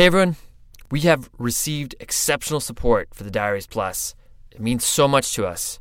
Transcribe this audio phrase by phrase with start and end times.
[0.00, 0.36] Hey everyone,
[0.90, 4.14] we have received exceptional support for the Diaries Plus.
[4.50, 5.78] It means so much to us.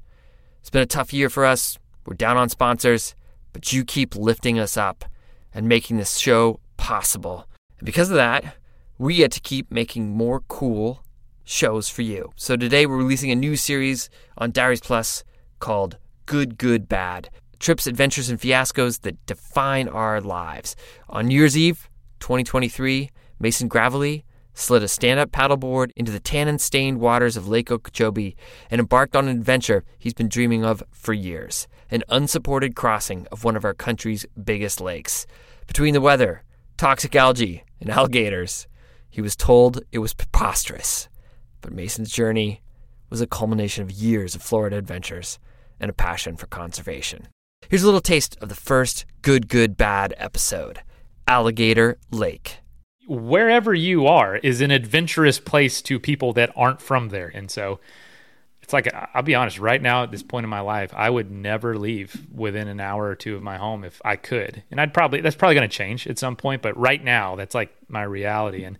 [0.59, 1.79] It's been a tough year for us.
[2.05, 3.15] We're down on sponsors,
[3.53, 5.05] but you keep lifting us up
[5.53, 7.47] and making this show possible.
[7.77, 8.57] And because of that,
[8.97, 11.01] we get to keep making more cool
[11.45, 12.33] shows for you.
[12.35, 15.23] So today we're releasing a new series on Diaries Plus
[15.59, 20.75] called Good, Good, Bad trips, adventures, and fiascos that define our lives.
[21.07, 21.89] On New Year's Eve,
[22.19, 27.71] 2023, Mason Gravely slid a stand up paddleboard into the tannin stained waters of Lake
[27.71, 28.35] Okeechobee
[28.69, 33.43] and embarked on an adventure he's been dreaming of for years an unsupported crossing of
[33.43, 35.25] one of our country's biggest lakes.
[35.67, 36.43] Between the weather,
[36.77, 38.67] toxic algae, and alligators,
[39.09, 41.09] he was told it was preposterous.
[41.61, 42.61] But Mason's journey
[43.09, 45.39] was a culmination of years of Florida adventures
[45.79, 47.27] and a passion for conservation.
[47.67, 50.81] Here's a little taste of the first Good, Good, Bad episode
[51.27, 52.59] Alligator Lake.
[53.09, 57.31] Wherever you are is an adventurous place to people that aren't from there.
[57.33, 57.79] And so
[58.61, 61.31] it's like, I'll be honest, right now at this point in my life, I would
[61.31, 64.61] never leave within an hour or two of my home if I could.
[64.69, 66.61] And I'd probably, that's probably going to change at some point.
[66.61, 68.63] But right now, that's like my reality.
[68.63, 68.77] And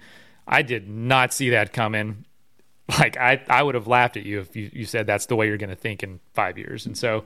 [0.47, 2.25] I did not see that coming.
[2.97, 5.45] Like, I, I would have laughed at you if you, you said that's the way
[5.45, 6.87] you're going to think in five years.
[6.87, 7.23] And so,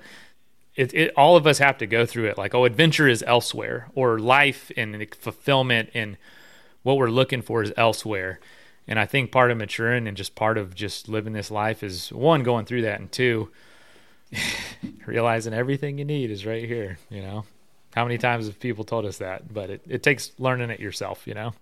[0.75, 3.89] it, it, all of us have to go through it like oh adventure is elsewhere
[3.95, 6.17] or life and fulfillment and
[6.83, 8.39] what we're looking for is elsewhere.
[8.87, 12.11] And i think part of maturing and just part of just living this life is
[12.11, 13.49] one going through that and two
[15.05, 17.45] realizing everything you need is right here you know?
[17.95, 19.53] How many times have people told us that?
[19.53, 21.53] But it, it takes learning it yourself you know?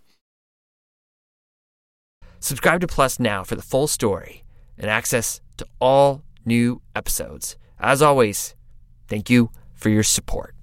[2.39, 4.44] Subscribe to plus now for the full story
[4.77, 7.55] and access to all new episodes.
[7.80, 8.55] As always
[9.11, 10.55] Thank you for your support.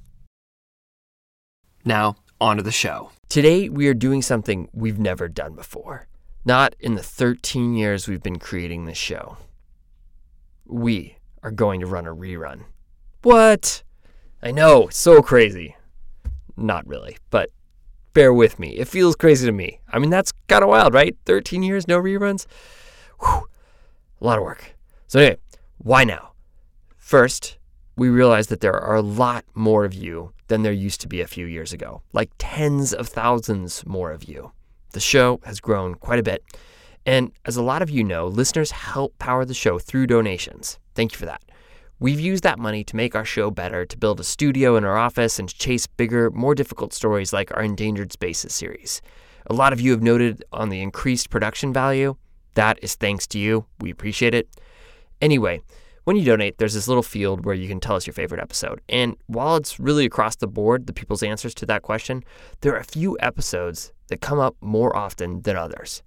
[1.84, 3.10] Now, on to the show.
[3.28, 6.06] Today, we are doing something we've never done before.
[6.46, 9.36] Not in the 13 years we've been creating this show.
[10.64, 12.62] We are going to run a rerun.
[13.20, 13.82] What?
[14.42, 15.76] I know, so crazy.
[16.56, 17.50] Not really, but
[18.14, 18.70] bear with me.
[18.70, 19.80] It feels crazy to me.
[19.92, 21.14] I mean, that's kind of wild, right?
[21.26, 22.46] 13 years, no reruns?
[23.20, 23.46] Whew.
[24.22, 24.74] A lot of work.
[25.06, 25.36] So, anyway,
[25.76, 26.32] why now?
[26.96, 27.58] First,
[27.94, 31.20] we realize that there are a lot more of you than there used to be
[31.20, 34.52] a few years ago, like tens of thousands more of you.
[34.92, 36.42] The show has grown quite a bit.
[37.06, 40.78] And as a lot of you know, listeners help power the show through donations.
[40.94, 41.42] Thank you for that.
[42.00, 44.96] We've used that money to make our show better, to build a studio in our
[44.96, 49.02] office, and to chase bigger, more difficult stories like our Endangered Spaces series.
[49.46, 52.16] A lot of you have noted on the increased production value.
[52.54, 53.66] That is thanks to you.
[53.80, 54.48] We appreciate it.
[55.20, 55.60] Anyway,
[56.08, 58.80] when you donate, there's this little field where you can tell us your favorite episode.
[58.88, 62.24] And while it's really across the board, the people's answers to that question,
[62.62, 66.02] there are a few episodes that come up more often than others.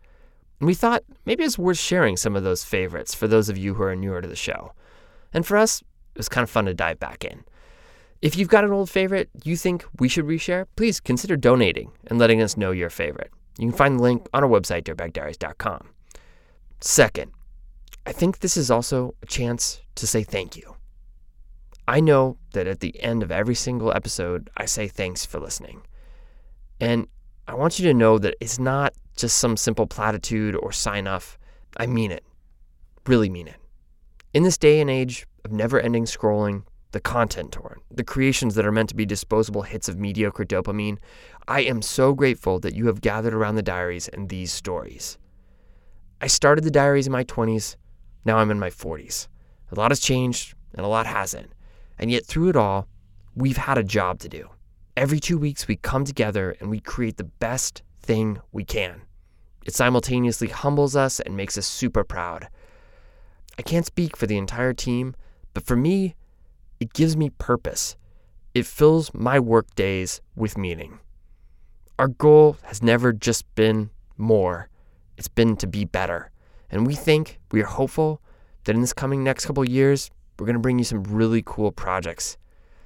[0.60, 3.76] And we thought maybe it's worth sharing some of those favorites for those of you
[3.76, 4.74] who are newer to the show.
[5.36, 7.44] And for us, it was kind of fun to dive back in.
[8.24, 12.18] If you've got an old favorite you think we should reshare, please consider donating and
[12.18, 13.30] letting us know your favorite.
[13.60, 15.90] You can find the link on our website, dirtbagdiaries.com.
[16.80, 17.34] Second,
[18.08, 20.76] I think this is also a chance to say thank you.
[21.88, 25.82] I know that at the end of every single episode, I say thanks for listening.
[26.80, 27.08] And
[27.48, 31.38] I want you to know that it's not just some simple platitude or sign off.
[31.78, 32.24] I mean it.
[33.08, 33.58] Really mean it.
[34.34, 38.66] In this day and age of never ending scrolling, the content torrent, the creations that
[38.66, 40.98] are meant to be disposable hits of mediocre dopamine,
[41.48, 45.18] I am so grateful that you have gathered around the diaries and these stories.
[46.22, 47.76] I started the diaries in my 20s
[48.26, 49.28] now I'm in my 40s.
[49.72, 51.52] A lot has changed and a lot hasn't.
[51.98, 52.88] And yet, through it all,
[53.36, 54.50] we've had a job to do.
[54.98, 59.02] Every two weeks, we come together and we create the best thing we can.
[59.66, 62.50] It simultaneously humbles us and makes us super proud.
[63.58, 65.16] I can't speak for the entire team,
[65.54, 66.16] but for me,
[66.80, 67.96] it gives me purpose.
[68.54, 71.00] It fills my work days with meaning.
[72.00, 74.70] Our goal has never just been more,
[75.18, 76.32] it's been to be better.
[76.70, 78.22] And we think, we are hopeful
[78.64, 80.10] that in this coming next couple years,
[80.40, 82.38] we're going to bring you some really cool projects.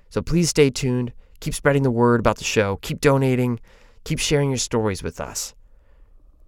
[0.09, 3.59] So please stay tuned, keep spreading the word about the show, keep donating,
[4.03, 5.53] keep sharing your stories with us.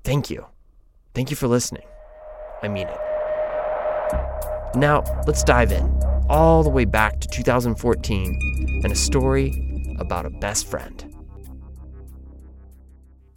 [0.03, 0.45] Thank you.
[1.13, 1.83] Thank you for listening.
[2.61, 2.97] I mean it.
[4.75, 5.89] Now, let's dive in
[6.29, 11.13] all the way back to 2014 and a story about a best friend.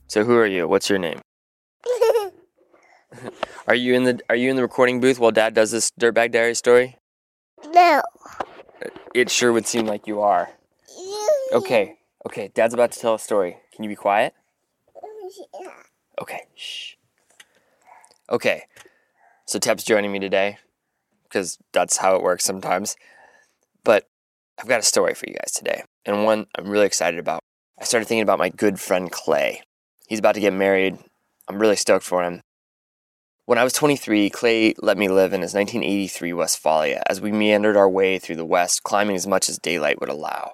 [0.08, 0.66] So, who are you?
[0.66, 1.20] What's your name?
[3.70, 6.32] Are you in the Are you in the recording booth while Dad does this dirtbag
[6.32, 6.96] diary story?
[7.72, 8.02] No.
[9.14, 10.50] It sure would seem like you are.
[11.52, 12.50] Okay, okay.
[12.52, 13.58] Dad's about to tell a story.
[13.72, 14.34] Can you be quiet?
[14.96, 15.72] Oh,
[16.20, 16.40] okay.
[16.56, 16.94] Shh.
[18.28, 18.64] Okay,
[19.46, 20.58] so Tep's joining me today
[21.22, 22.96] because that's how it works sometimes.
[23.84, 24.08] But
[24.58, 27.44] I've got a story for you guys today, and one I'm really excited about.
[27.80, 29.62] I started thinking about my good friend Clay.
[30.08, 30.98] He's about to get married.
[31.46, 32.42] I'm really stoked for him.
[33.50, 37.76] When I was 23, Clay let me live in his 1983 Westfalia as we meandered
[37.76, 40.52] our way through the West, climbing as much as daylight would allow.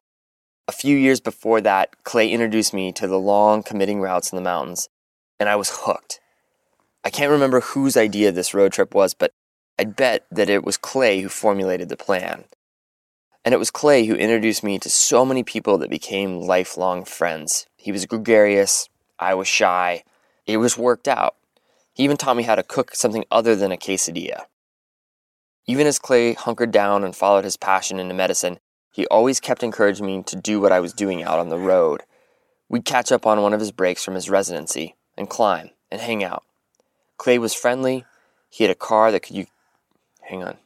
[0.67, 4.43] A few years before that, Clay introduced me to the long committing routes in the
[4.43, 4.89] mountains,
[5.39, 6.21] and I was hooked.
[7.05, 9.35] I can't remember whose idea this road trip was, but
[9.79, 12.45] I'd bet that it was Clay who formulated the plan.
[13.45, 17.67] And it was Clay who introduced me to so many people that became lifelong friends.
[17.77, 18.89] He was gregarious,
[19.19, 20.03] I was shy.
[20.47, 21.37] It was worked out.
[21.97, 24.43] He even taught me how to cook something other than a quesadilla.
[25.67, 28.59] Even as Clay hunkered down and followed his passion into medicine,
[28.93, 32.03] he always kept encouraging me to do what I was doing out on the road.
[32.69, 36.23] We'd catch up on one of his breaks from his residency and climb and hang
[36.23, 36.45] out.
[37.17, 38.05] Clay was friendly.
[38.51, 39.47] He had a car that could you
[40.21, 40.59] hang on.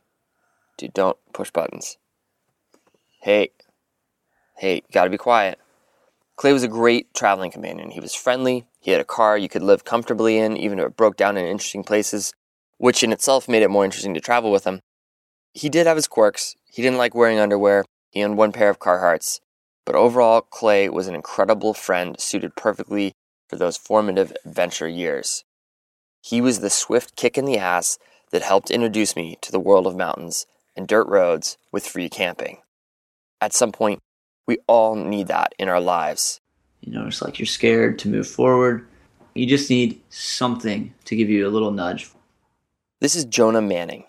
[0.78, 1.96] Dude, don't push buttons.
[3.20, 3.50] Hey.
[4.56, 5.60] Hey, gotta be quiet.
[6.40, 7.90] Clay was a great traveling companion.
[7.90, 8.64] He was friendly.
[8.80, 11.44] He had a car you could live comfortably in, even if it broke down in
[11.44, 12.32] interesting places,
[12.78, 14.80] which in itself made it more interesting to travel with him.
[15.52, 16.56] He did have his quirks.
[16.64, 17.84] He didn't like wearing underwear.
[18.10, 19.40] He owned one pair of Carhartts.
[19.84, 23.12] But overall, Clay was an incredible friend suited perfectly
[23.46, 25.44] for those formative adventure years.
[26.22, 27.98] He was the swift kick in the ass
[28.30, 32.62] that helped introduce me to the world of mountains and dirt roads with free camping.
[33.42, 34.00] At some point,
[34.50, 36.40] we all need that in our lives.
[36.80, 38.84] You know, it's like you're scared to move forward.
[39.32, 42.10] You just need something to give you a little nudge.
[42.98, 44.06] This is Jonah Manning.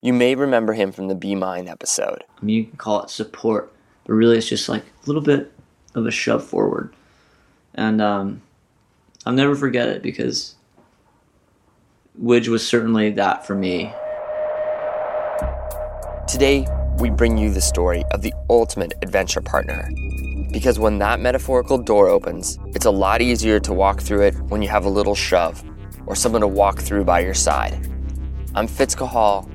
[0.00, 2.22] You may remember him from the Be Mine episode.
[2.40, 3.72] I mean, you can call it support,
[4.06, 5.52] but really it's just like a little bit
[5.96, 6.94] of a shove forward.
[7.74, 8.40] And um,
[9.26, 10.54] I'll never forget it because
[12.22, 13.92] Widge was certainly that for me.
[16.28, 16.68] Today,
[17.02, 19.90] we bring you the story of the ultimate adventure partner.
[20.52, 24.62] Because when that metaphorical door opens, it's a lot easier to walk through it when
[24.62, 25.64] you have a little shove
[26.06, 27.90] or someone to walk through by your side.
[28.54, 29.50] I'm Fitz Cahall,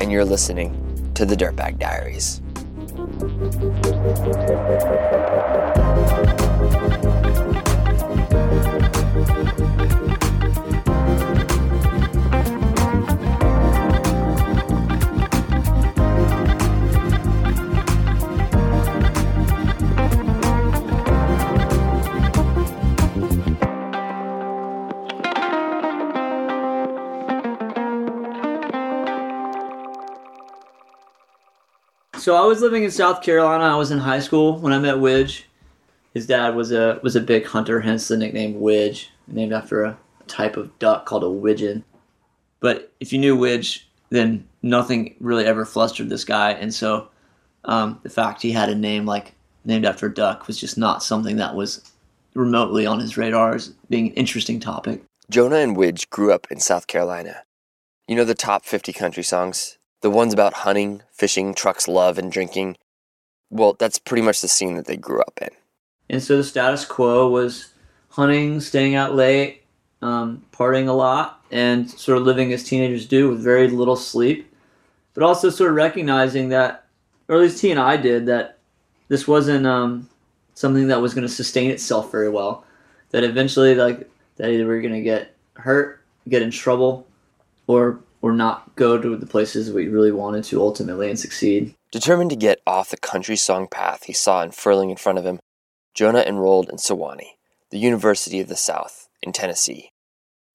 [0.00, 2.40] and you're listening to the Dirtbag Diaries.
[32.26, 33.62] So I was living in South Carolina.
[33.62, 35.44] I was in high school when I met Widge.
[36.12, 39.96] His dad was a was a big hunter, hence the nickname Widge, named after a
[40.26, 41.84] type of duck called a widgeon.
[42.58, 47.10] But if you knew Widge, then nothing really ever flustered this guy, and so
[47.64, 49.34] um, the fact he had a name like
[49.64, 51.92] named after a duck was just not something that was
[52.34, 55.00] remotely on his radar as being an interesting topic.
[55.30, 57.44] Jonah and Widge grew up in South Carolina.
[58.08, 59.78] You know the top 50 country songs?
[60.02, 62.76] The ones about hunting, fishing, trucks, love, and drinking?
[63.50, 65.50] Well, that's pretty much the scene that they grew up in.
[66.08, 67.72] And so the status quo was
[68.10, 69.62] hunting, staying out late,
[70.02, 74.52] um, partying a lot, and sort of living as teenagers do with very little sleep,
[75.14, 76.86] but also sort of recognizing that,
[77.28, 78.58] or at least he and I did, that
[79.08, 80.08] this wasn't um,
[80.54, 82.64] something that was going to sustain itself very well.
[83.10, 87.06] That eventually, like, that either we are going to get hurt, get in trouble,
[87.66, 91.74] or or not go to the places we really wanted to ultimately and succeed.
[91.92, 95.38] Determined to get off the country song path he saw unfurling in front of him,
[95.94, 97.36] Jonah enrolled in Sewanee,
[97.70, 99.90] the University of the South, in Tennessee.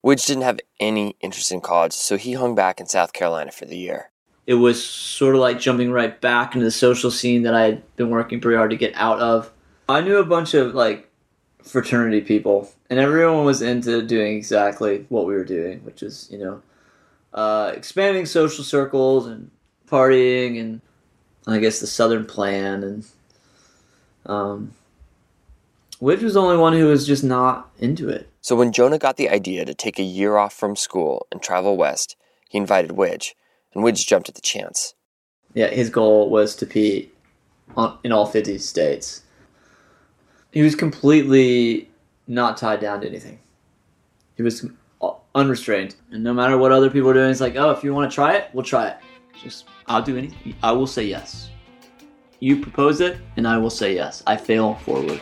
[0.04, 3.64] Widge didn't have any interest in college, so he hung back in South Carolina for
[3.64, 4.10] the year.
[4.46, 7.96] It was sort of like jumping right back into the social scene that I had
[7.96, 9.52] been working pretty hard to get out of.
[9.88, 11.08] I knew a bunch of like
[11.62, 16.38] fraternity people, and everyone was into doing exactly what we were doing, which is, you
[16.38, 16.60] know,
[17.34, 19.50] uh, expanding social circles and
[19.86, 20.80] partying and
[21.46, 23.04] I guess the Southern Plan and
[24.26, 24.72] um,
[26.00, 28.28] Widge was the only one who was just not into it.
[28.40, 31.76] So when Jonah got the idea to take a year off from school and travel
[31.76, 32.16] west,
[32.48, 33.34] he invited Widge,
[33.72, 34.94] and Widge jumped at the chance.
[35.54, 37.10] Yeah, his goal was to be
[37.76, 39.22] on, in all 50 states.
[40.50, 41.88] He was completely
[42.26, 43.38] not tied down to anything.
[44.36, 44.66] He was
[45.34, 45.96] unrestrained.
[46.10, 48.14] And no matter what other people are doing, it's like, oh, if you want to
[48.14, 48.98] try it, we'll try it.
[49.40, 50.54] Just, I'll do anything.
[50.62, 51.50] I will say yes.
[52.40, 54.22] You propose it, and I will say yes.
[54.26, 55.20] I fail forward.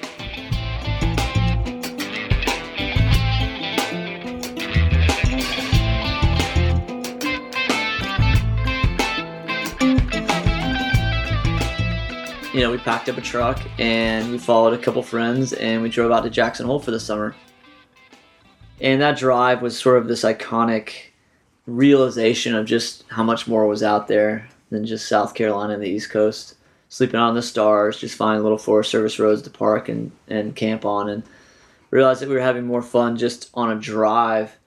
[12.53, 15.89] You know, we packed up a truck and we followed a couple friends and we
[15.89, 17.35] drove out to Jackson Hole for the summer.
[18.81, 20.93] And that drive was sort of this iconic
[21.67, 25.89] realization of just how much more was out there than just South Carolina and the
[25.89, 26.55] East Coast.
[26.89, 30.85] Sleeping on the stars, just finding little Forest Service roads to park and, and camp
[30.85, 31.23] on, and
[31.91, 34.59] realized that we were having more fun just on a drive,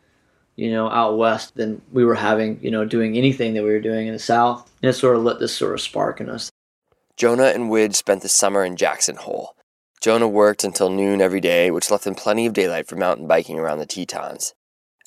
[0.56, 3.82] you know, out west than we were having, you know, doing anything that we were
[3.82, 4.72] doing in the South.
[4.82, 6.50] And it sort of lit this sort of spark in us.
[7.18, 9.56] Jonah and Widge spent the summer in Jackson Hole.
[10.04, 13.58] Jonah worked until noon every day, which left them plenty of daylight for mountain biking
[13.58, 14.54] around the Tetons.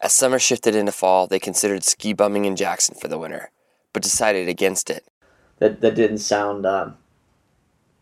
[0.02, 3.50] As summer shifted into fall, they considered ski bumming in Jackson for the winter,
[3.92, 5.06] but decided against it.
[5.58, 6.96] That that didn't sound um,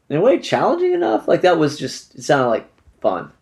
[0.09, 1.27] in a way challenging enough.
[1.27, 2.71] Like that was just it sounded like
[3.01, 3.33] fun.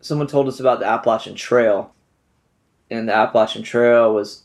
[0.00, 1.92] Someone told us about the Appalachian Trail,
[2.90, 4.44] and the Appalachian Trail was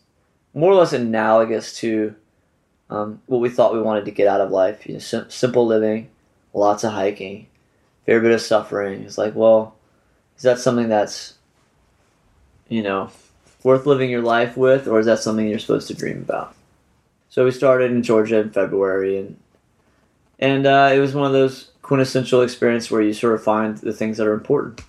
[0.53, 2.13] more or less analogous to
[2.89, 4.85] um, what we thought we wanted to get out of life.
[4.85, 6.09] You know, sim- simple living,
[6.53, 7.47] lots of hiking,
[8.11, 9.03] fair bit of suffering.
[9.03, 9.73] It's like, well,
[10.35, 11.35] is that something that's
[12.67, 13.09] you know
[13.63, 16.53] worth living your life with, or is that something you're supposed to dream about?
[17.29, 19.37] So we started in Georgia in February, and
[20.39, 23.93] and uh, it was one of those quintessential experiences where you sort of find the
[23.93, 24.81] things that are important,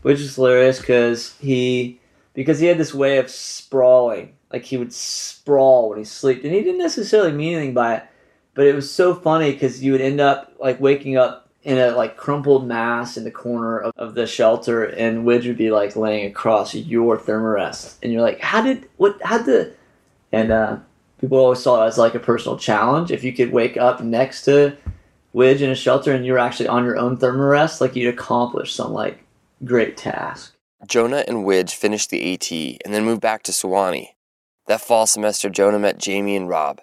[0.00, 2.00] which is hilarious because he
[2.32, 6.54] because he had this way of sprawling, like he would sprawl when he slept, and
[6.54, 8.04] he didn't necessarily mean anything by it,
[8.54, 11.90] but it was so funny because you would end up like waking up in a
[11.90, 15.96] like crumpled mass in the corner of, of the shelter and Widge would be like
[15.96, 19.74] laying across your thermarest and you're like how did what how the
[20.30, 20.78] and uh,
[21.20, 24.44] people always saw it as like a personal challenge if you could wake up next
[24.44, 24.76] to
[25.34, 28.92] Widge in a shelter and you're actually on your own thermarest like you'd accomplish some
[28.92, 29.24] like
[29.64, 30.54] great task
[30.86, 32.50] Jonah and Widge finished the AT
[32.84, 34.10] and then moved back to Sewanee.
[34.66, 36.80] That fall semester, Jonah met Jamie and Rob.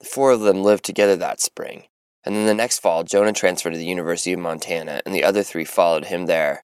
[0.00, 1.84] The four of them lived together that spring.
[2.24, 5.42] And then the next fall, Jonah transferred to the University of Montana, and the other
[5.42, 6.62] three followed him there.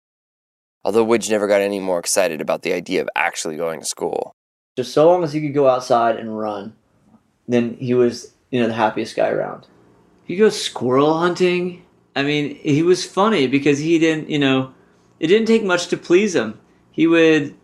[0.84, 4.34] Although Widge never got any more excited about the idea of actually going to school.
[4.76, 6.72] just so long as he could go outside and run
[7.48, 9.66] then he was you know the happiest guy around.
[10.24, 11.84] He goes squirrel hunting?
[12.14, 14.72] I mean he was funny because he didn't you know
[15.18, 16.60] it didn't take much to please him.
[16.92, 17.54] He would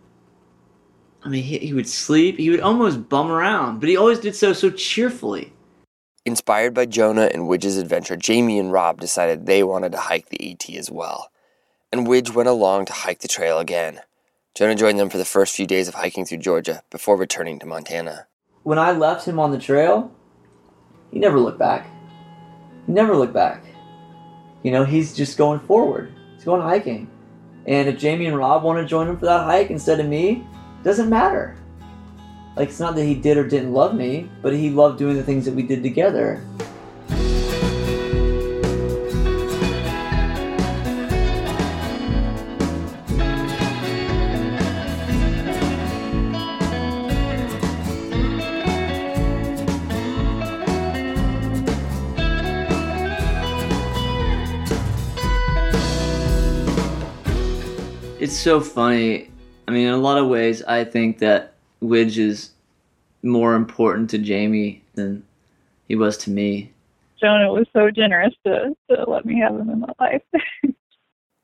[1.23, 2.37] i mean he, he would sleep.
[2.37, 5.53] He would almost bum around but he always did so so cheerfully
[6.25, 10.51] Inspired by Jonah and Widge's adventure, Jamie and Rob decided they wanted to hike the
[10.51, 11.31] AT as well.
[11.91, 13.99] And Widge went along to hike the trail again.
[14.55, 17.65] Jonah joined them for the first few days of hiking through Georgia before returning to
[17.65, 18.25] Montana.
[18.63, 20.11] when i left him on the trail
[21.11, 21.85] he never looked back
[22.87, 23.63] he never looked back
[24.63, 27.07] you know he's just going forward he's going hiking
[27.67, 30.43] and if jamie and rob want to join him for that hike instead of me
[30.83, 31.55] doesn't matter
[32.55, 35.23] like it's not that he did or didn't love me but he loved doing the
[35.23, 36.41] things that we did together.
[58.17, 59.29] It's so funny.
[59.67, 61.54] I mean in a lot of ways i think that
[61.85, 62.51] widge is
[63.23, 65.23] more important to jamie than
[65.87, 66.71] he was to me
[67.17, 70.21] Jonah was so generous to, to let me have him in my life.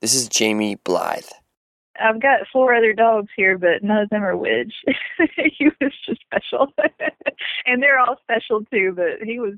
[0.01, 1.29] This is Jamie Blythe.
[1.99, 4.73] I've got four other dogs here, but none of them are Widge.
[5.57, 6.73] he was just special,
[7.67, 8.93] and they're all special too.
[8.95, 9.53] But he was,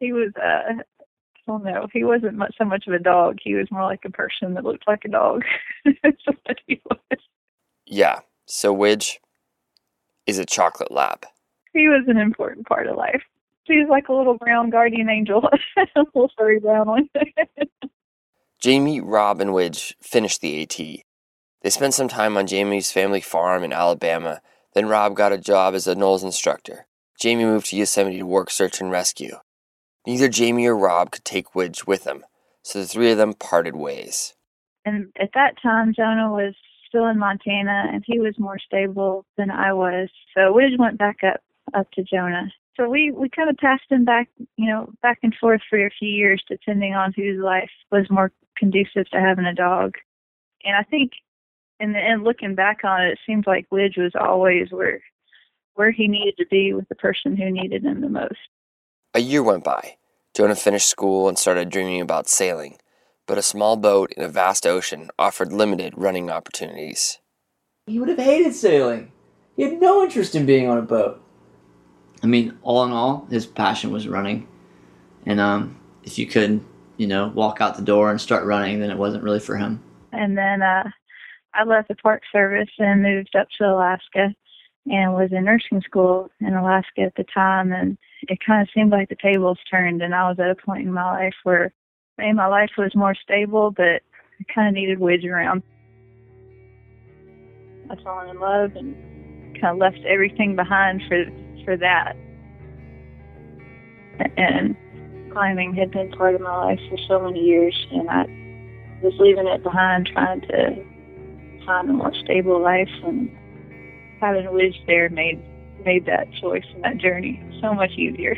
[0.00, 0.32] he was.
[0.36, 1.86] uh I don't know.
[1.92, 3.38] He wasn't much so much of a dog.
[3.40, 5.44] He was more like a person that looked like a dog.
[5.84, 7.20] That's what he was.
[7.86, 9.18] Yeah, so Widge
[10.26, 11.26] is a chocolate lab.
[11.72, 13.22] He was an important part of life.
[13.64, 15.42] He was like a little brown guardian angel,
[15.76, 17.10] a little furry brown one.
[18.60, 20.76] Jamie, Rob, and Widge finished the AT.
[20.78, 24.40] They spent some time on Jamie's family farm in Alabama.
[24.74, 26.86] Then Rob got a job as a NOLS instructor.
[27.20, 29.36] Jamie moved to Yosemite to work search and rescue.
[30.06, 32.24] Neither Jamie or Rob could take Widge with them,
[32.62, 34.34] so the three of them parted ways.
[34.84, 36.54] and at that time Jonah was
[36.86, 40.08] still in Montana and he was more stable than I was.
[40.34, 41.40] So we just went back up
[41.74, 42.52] up to Jonah.
[42.76, 45.90] So we we kind of passed him back, you know, back and forth for a
[45.98, 49.94] few years depending on whose life was more conducive to having a dog.
[50.64, 51.12] And I think
[51.80, 55.02] in the end looking back on it, it seems like Widge was always where
[55.74, 58.38] where he needed to be with the person who needed him the most.
[59.14, 59.96] A year went by.
[60.34, 62.76] Jonah finished school and started dreaming about sailing,
[63.26, 67.18] but a small boat in a vast ocean offered limited running opportunities.
[67.86, 69.12] he would have hated sailing
[69.56, 71.22] he had no interest in being on a boat
[72.22, 74.46] i mean all in all his passion was running
[75.24, 76.64] and um if you could
[76.96, 79.82] you know, walk out the door and start running, then it wasn't really for him.
[80.12, 80.88] And then uh,
[81.54, 84.34] I left the Park Service and moved up to Alaska
[84.86, 87.72] and was in nursing school in Alaska at the time.
[87.72, 90.86] And it kind of seemed like the tables turned, and I was at a point
[90.86, 91.72] in my life where
[92.18, 94.02] maybe my life was more stable, but
[94.40, 95.62] I kind of needed Widge around.
[97.90, 98.94] I fell in love and
[99.60, 101.24] kind of left everything behind for
[101.64, 102.16] for that.
[104.36, 104.76] And
[105.32, 108.24] climbing had been part of my life for so many years, and I
[109.02, 110.84] was leaving it behind, trying to
[111.66, 112.88] find a more stable life.
[113.04, 113.30] And
[114.20, 115.42] having Widge there made
[115.84, 118.32] made that choice and that journey so much easier.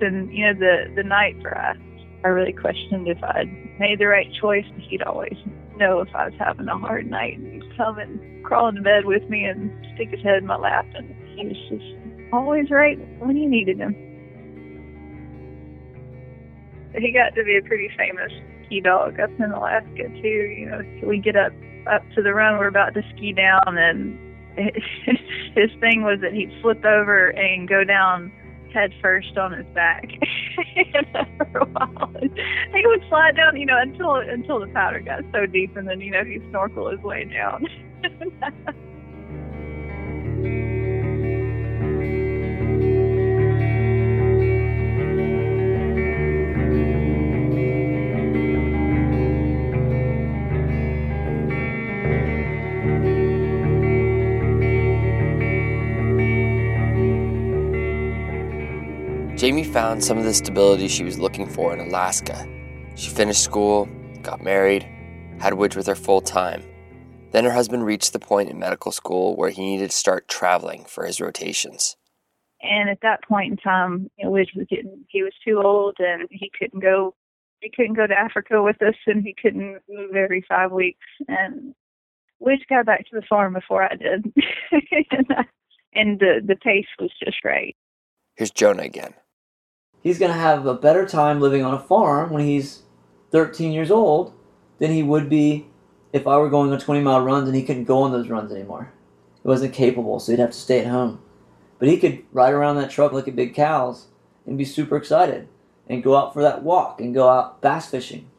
[0.00, 1.76] And you know, the the night for us,
[2.26, 4.64] I really questioned if I'd made the right choice.
[4.78, 5.36] He'd always
[5.76, 9.04] know if I was having a hard night and he'd come and crawl into bed
[9.04, 10.86] with me and stick his head in my lap.
[10.96, 13.94] And he was just always right when you needed him.
[16.98, 18.32] He got to be a pretty famous
[18.64, 20.26] ski dog up in Alaska too.
[20.26, 21.52] You know, we get up
[21.88, 24.18] up to the run we're about to ski down, and
[24.56, 28.32] his thing was that he'd flip over and go down
[28.76, 30.04] head first on his back
[31.50, 32.12] for a while.
[32.74, 36.00] He would slide down, you know, until until the powder got so deep, and then
[36.00, 37.66] you know he'd snorkel his way down.
[59.46, 62.48] Jamie found some of the stability she was looking for in Alaska.
[62.96, 63.88] She finished school,
[64.20, 64.82] got married,
[65.38, 66.64] had Widge with her full time.
[67.30, 70.84] Then her husband reached the point in medical school where he needed to start traveling
[70.84, 71.96] for his rotations.
[72.60, 75.94] And at that point in time, you know, Widge was getting he was too old
[76.00, 77.14] and he couldn't go
[77.60, 81.72] he couldn't go to Africa with us and he couldn't move every five weeks and
[82.42, 84.34] Widge got back to the farm before I did.
[84.72, 85.44] Uh,
[85.94, 87.76] and the the pace was just right.
[88.34, 89.14] Here's Jonah again
[90.06, 92.82] he's going to have a better time living on a farm when he's
[93.32, 94.32] 13 years old
[94.78, 95.66] than he would be
[96.12, 98.52] if I were going on 20 mile runs and he couldn't go on those runs
[98.52, 98.92] anymore.
[99.42, 101.20] He wasn't capable, so he'd have to stay at home.
[101.80, 104.06] But he could ride around that truck like a big cows
[104.46, 105.48] and be super excited
[105.88, 108.30] and go out for that walk and go out bass fishing.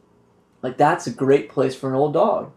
[0.61, 2.53] Like that's a great place for an old dog.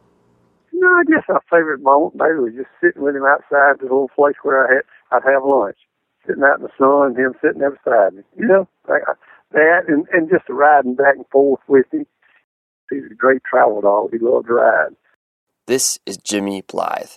[0.72, 4.08] No, I guess my favorite moment maybe was just sitting with him outside the little
[4.14, 5.78] place where I had I'd have lunch
[6.26, 8.22] sitting out in the sun, him sitting there beside me.
[8.36, 9.02] You know, like
[9.52, 12.06] that and, and just riding back and forth with him.
[12.90, 14.10] He's a great travel dog.
[14.12, 14.96] He loved to ride.
[15.66, 17.10] This is Jimmy Blythe.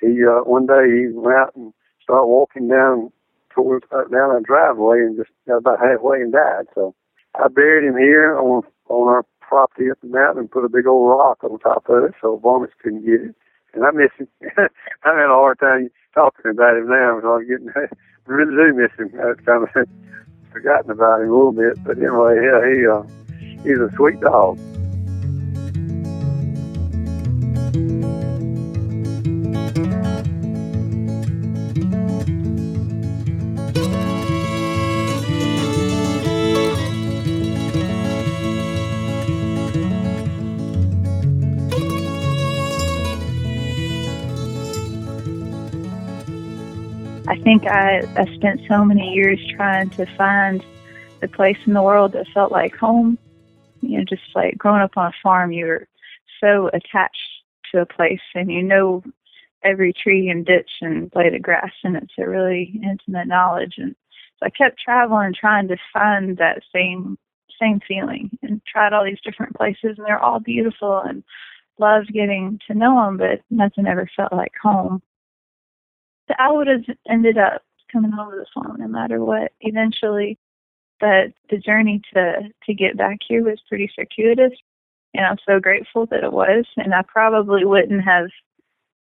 [0.00, 1.72] He uh, one day he went out and
[2.02, 3.10] started walking down
[3.54, 6.66] towards uh, down a driveway and just got about halfway and died.
[6.74, 6.94] So
[7.34, 10.86] I buried him here on on our property up the mountain and put a big
[10.86, 13.34] old rock on top of it so varmints couldn't get it.
[13.74, 14.28] And I miss him.
[14.56, 14.68] I'm
[15.02, 17.20] having a hard time talking about him now.
[17.20, 17.86] So I'm getting I
[18.26, 19.12] really do miss him.
[19.20, 19.88] I've kind of
[20.52, 23.02] forgotten about him a little bit, but anyway, yeah, he uh,
[23.62, 24.58] he's a sweet dog.
[47.44, 50.64] Think I, I spent so many years trying to find
[51.20, 53.18] the place in the world that felt like home.
[53.82, 55.86] You know, just like growing up on a farm, you're
[56.40, 57.18] so attached
[57.70, 59.04] to a place and you know
[59.62, 63.74] every tree and ditch and blade of grass, and it's a really intimate knowledge.
[63.76, 63.94] And
[64.38, 67.18] so I kept traveling, trying to find that same
[67.60, 71.22] same feeling, and tried all these different places, and they're all beautiful and
[71.78, 75.02] loved getting to know them, but nothing ever felt like home.
[76.38, 80.38] I would have ended up coming home to the farm no matter what eventually.
[81.00, 84.52] But the journey to to get back here was pretty circuitous,
[85.12, 86.64] and I'm so grateful that it was.
[86.76, 88.28] And I probably wouldn't have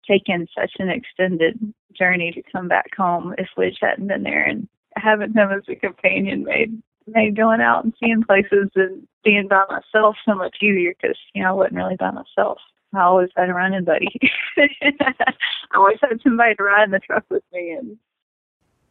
[0.07, 4.43] taken such an extended journey to come back home if Widge hadn't been there.
[4.43, 9.47] And having him as a companion made made going out and seeing places and being
[9.47, 12.59] by myself so much easier because you know I wasn't really by myself.
[12.93, 14.09] I always had a running buddy.
[14.57, 15.33] I
[15.75, 17.71] always had somebody to ride in the truck with me.
[17.71, 17.97] And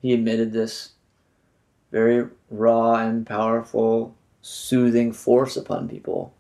[0.01, 0.91] he admitted this
[1.91, 6.33] very raw and powerful, soothing force upon people.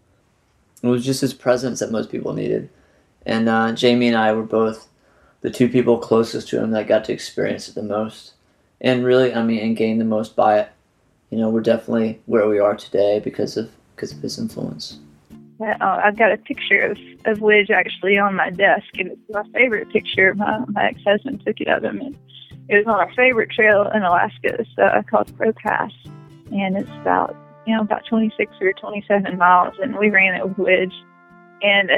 [0.83, 2.71] It was just his presence that most people needed.
[3.27, 4.89] And uh, Jamie and I were both
[5.41, 8.35] the two people closest to him that got to experience it the most.
[8.81, 10.71] And really, I mean, and gain the most by it.
[11.31, 14.99] You know, we're definitely where we are today because of because of his influence.
[15.61, 19.43] Uh, I've got a picture of, of Widge actually on my desk, and it's my
[19.53, 20.35] favorite picture.
[20.35, 22.17] My, my ex-husband took it of him, and
[22.69, 25.91] it was on our favorite trail in Alaska, so I called Crow Pass,
[26.53, 30.57] and it's about you know about 26 or 27 miles, and we ran it with
[30.59, 30.95] Widge,
[31.63, 31.91] and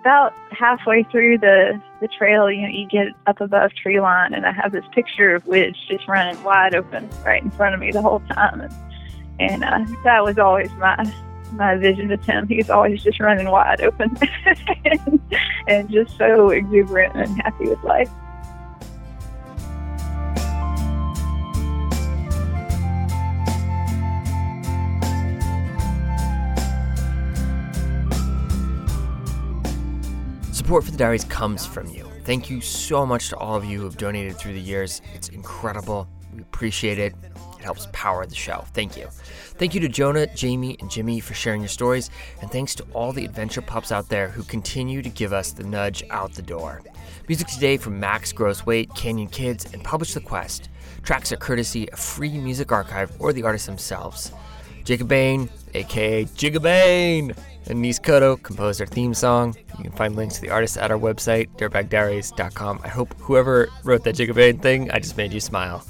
[0.00, 4.46] about halfway through the the trail, you know, you get up above tree line, and
[4.46, 7.90] I have this picture of Widge just running wide open right in front of me
[7.90, 8.72] the whole time, and,
[9.40, 10.96] and uh, that was always my
[11.52, 12.46] my vision with him.
[12.48, 14.16] He's always just running wide open
[14.84, 15.20] and,
[15.68, 18.10] and just so exuberant and happy with life.
[30.52, 32.08] Support for the diaries comes from you.
[32.24, 35.02] Thank you so much to all of you who have donated through the years.
[35.12, 36.08] It's incredible.
[36.32, 37.14] We appreciate it.
[37.62, 38.64] It helps power the show.
[38.74, 39.06] Thank you.
[39.06, 43.12] Thank you to Jonah, Jamie, and Jimmy for sharing your stories, and thanks to all
[43.12, 46.82] the adventure pups out there who continue to give us the nudge out the door.
[47.28, 50.70] Music today from Max Grossweight, Canyon Kids, and Publish the Quest.
[51.04, 54.32] Tracks are courtesy of Free Music Archive or the artists themselves.
[54.82, 57.36] Jacob Bain, aka Jigabane,
[57.68, 59.54] and Nice Koto composed our theme song.
[59.78, 62.80] You can find links to the artists at our website, dirtbagdiaries.com.
[62.82, 65.86] I hope whoever wrote that Jigabane thing, I just made you smile.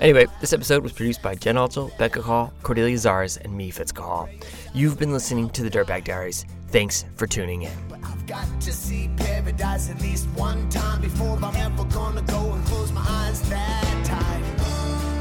[0.00, 3.90] Anyway, this episode was produced by Jen Altel, Becca Cahall, Cordelia Zars, and me, Fitz
[3.90, 4.28] Cahall.
[4.72, 6.46] You've been listening to the Dirtbag Diaries.
[6.68, 7.72] Thanks for tuning in.
[8.04, 12.64] I've got to see paradise at least one time before I'm ever gonna go and
[12.66, 14.42] close my eyes that tight.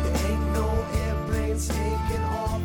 [0.03, 0.69] There ain't no
[1.05, 2.61] airplanes taking off